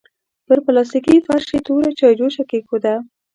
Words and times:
پر 0.45 0.57
پلاستيکي 0.65 1.17
فرش 1.27 1.47
يې 1.53 1.59
توره 1.67 1.89
چايجوشه 1.99 2.43
کېښوده. 2.49 2.95